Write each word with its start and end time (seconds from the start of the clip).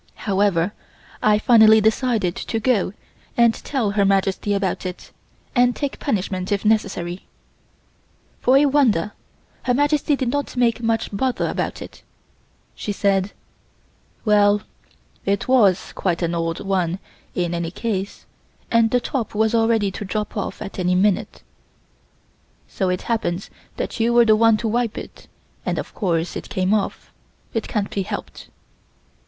However, 0.25 0.73
I 1.21 1.37
finally 1.37 1.79
decided 1.79 2.35
to 2.35 2.59
go 2.59 2.93
and 3.37 3.53
tell 3.53 3.91
Her 3.91 4.03
Majesty 4.03 4.55
about 4.55 4.83
it, 4.83 5.11
and 5.55 5.75
take 5.75 5.99
punishment 5.99 6.51
if 6.51 6.65
necessary. 6.65 7.27
For 8.39 8.57
a 8.57 8.65
wonder 8.65 9.11
Her 9.61 9.75
Majesty 9.75 10.15
did 10.15 10.29
not 10.29 10.57
make 10.57 10.81
much 10.81 11.15
bother 11.15 11.47
about 11.47 11.83
it. 11.83 12.01
She 12.73 12.91
said: 12.91 13.31
"Well 14.25 14.63
it 15.23 15.47
was 15.47 15.93
quite 15.93 16.23
an 16.23 16.33
old 16.33 16.61
one 16.65 16.97
in 17.35 17.53
any 17.53 17.69
case 17.69 18.25
and 18.71 18.89
the 18.89 18.99
top 18.99 19.35
was 19.35 19.53
ready 19.53 19.91
to 19.91 20.03
drop 20.03 20.35
off 20.35 20.63
at 20.63 20.79
any 20.79 20.95
time; 20.99 21.15
it 21.15 21.43
so 22.67 22.89
happens 22.89 23.51
that 23.77 23.99
you 23.99 24.13
were 24.13 24.25
the 24.25 24.35
one 24.35 24.57
to 24.57 24.67
wipe 24.67 24.97
it, 24.97 25.27
and 25.63 25.77
of 25.77 25.93
course 25.93 26.35
it 26.35 26.49
came 26.49 26.73
off. 26.73 27.11
It 27.53 27.67
can't 27.67 27.91
be 27.91 28.01
helped." 28.01 28.47